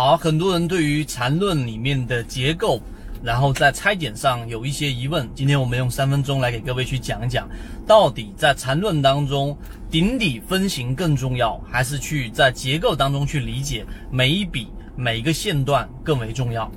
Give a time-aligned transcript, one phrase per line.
[0.00, 2.80] 好，很多人对于缠论里面的结构，
[3.20, 5.28] 然后在拆解上有一些疑问。
[5.34, 7.48] 今天我们用三分钟来给各位去讲一讲，
[7.84, 9.58] 到底在缠论当中，
[9.90, 16.70] 顶底分型更重要，还是去在结构当中去理解每一笔每一个线段更为重要？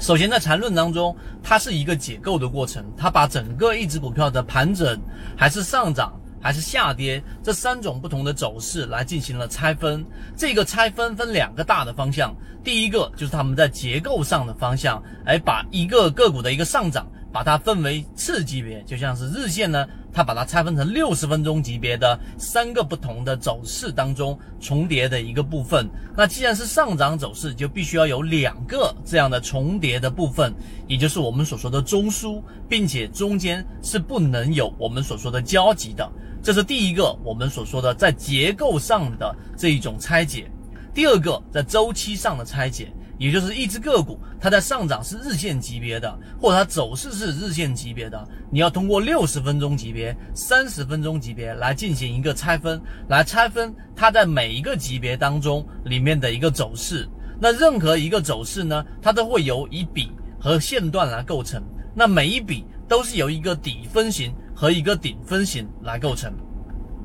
[0.00, 5.00] 首先，在缠论当中，它是一个解构的过程，它把整个一只股票的盘整
[5.36, 6.19] 还是上涨。
[6.40, 10.04] 还是下跌，这三种不同的走势来进行了拆分。
[10.36, 12.34] 这个拆分分两个大的方向，
[12.64, 19.86] 第一个就是他们在结构上的方向，哎，把一个个股的一个上涨，把它分为次级别，就像是日线呢。
[20.12, 25.88] 它把它拆分成六十分钟级别的三个不同的走势当中重叠的一个部分。
[26.16, 30.54] 那既然是上涨走势，就必须要有两个这样的重叠的部分，
[30.86, 36.10] 也就是我们所说的中枢，并且中间是不能有我们所说的交集的。
[36.42, 40.50] 这是第一个我们所说的在结构上的这一种拆解。
[40.92, 42.92] 第二个在周期上的拆解。
[43.20, 57.06] 也就是一只个股，它在上涨是日线级别的，或者它走势是日线级别的，你要通过六十分钟级别、三十分钟级别来进行一个拆分，来拆分它在每一个级别当中里面的一个走势。
[57.38, 61.62] 那任何一个走势呢，它都会由一笔和线段来构成，
[61.94, 66.32] 那每一笔都是由一个底分型和一个顶分型来构成。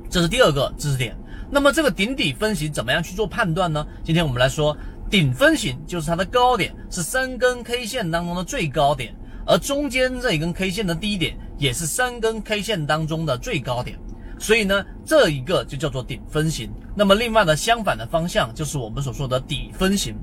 [0.10, 1.14] 这是第二个知识点。
[1.52, 3.86] 那么这个顶底分型怎么样去做判断呢？
[4.02, 4.76] 今天我们来说。
[5.16, 9.16] 顶分型就是它的高点是三根 K 线当中的最高点，
[9.48, 13.98] 而中间这一根 K 线的低点也是三根 K 线当中的最高点，
[14.38, 16.70] 所以呢，这一个就叫做顶分型。
[16.94, 20.18] 那么另外呢，相反的方向就是我们所说的底分型。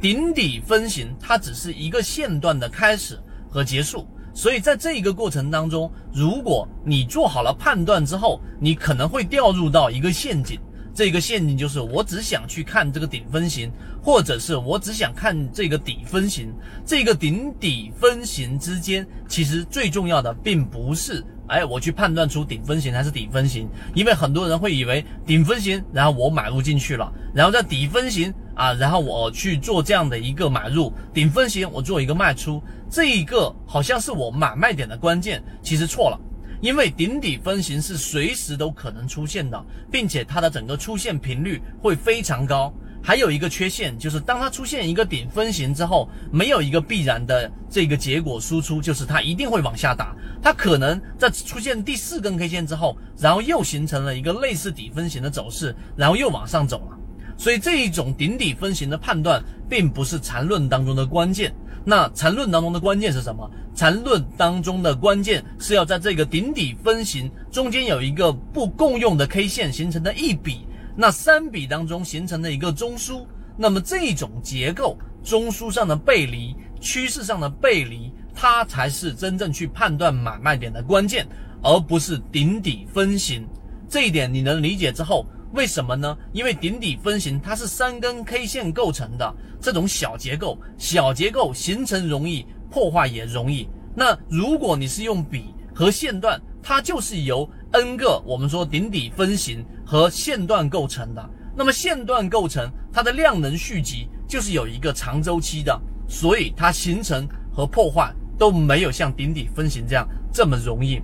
[0.00, 3.16] 顶底分型它只是一个线段的开始
[3.48, 10.58] 和结束，所以在这一个过程当中，如果你做好了判断之后，你可能会掉入到一个陷阱。
[10.94, 13.70] 这个陷阱就是，我只想去看这个顶分型，
[14.02, 16.52] 或者是我只想看这个底分型。
[16.84, 36.20] 这个顶底分型之间，其实最重要的并不是，哎，我去判断出顶分型还是底分型，因为很多人会以为顶分型，然后我买入进去了，然后在底分型啊，然后我去做这样的一个买入，顶分型我做一个卖出，这一个好像是我买卖点的关键，其实错了。
[36.62, 42.72] 因为顶底分型是随时都可能出现的，并且它的整个出现频率会非常高。
[43.02, 50.14] 还有一个缺陷就是，当它出现一个顶分型之后，没有一个必然的这个结果输出，就是它一定会往下打。
[50.40, 56.98] 它可能在出现第四根 K 线之后，然后又形成了一个类似底分型的走势，然后又往上走了。
[57.36, 61.52] 所以这一种顶底分型的判断，并不是缠论当中的关键。
[61.84, 63.50] 那缠论当中的关键是什么？
[63.74, 73.24] 缠论当中的关键是要在这个顶底分型中间有一个不共用的 K 线形成的一笔，那三笔当中形成的一个中枢。
[73.56, 81.26] 那么这种结构，中枢上的背离，趋势上的背离，它才是真正去判断买卖点的关键，
[81.62, 83.44] 而不是顶底分型。
[83.88, 85.26] 这一点你能理解之后。
[85.52, 86.16] 为什么呢？
[86.32, 93.68] 因为顶底分型它是三根 K 线构成的这种小结构，小结构形成容易，破坏也容易。
[93.94, 101.30] 那如果你是用笔和线段，它就是由 N 个我们说顶底分型和线段构成的。
[101.54, 110.98] 那么线段构成它的量能蓄积就是有一个长周期的，所以它形成和破坏都没有像顶底分型这样这么容易。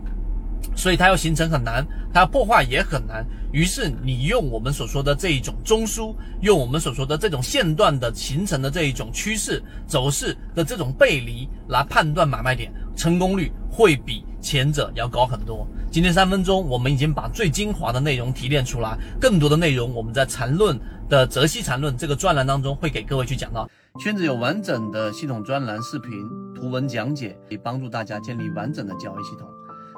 [0.75, 3.25] 所以它要形成很难，它要破坏也很难。
[3.53, 15.67] 于是你用我们所说的这一种中枢，用我们所说的这种线段的形成的这一种趋势走势的这种背离来判断买卖点，成功率会比前者要高很多。
[15.91, 23.69] 今天三分钟，我们已经把最精华的内容提炼出来，更多的内容我们在缠论的泽西缠论这个专栏当中会给各位去讲到。
[23.99, 26.11] 圈子有完整的系统专栏视频、
[26.55, 29.49] 图文讲解，可以帮助大家建立完整的交易系统。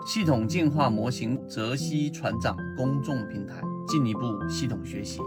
[0.07, 5.21] 系统进化模型泽西船长公众平台，进一步系统学习。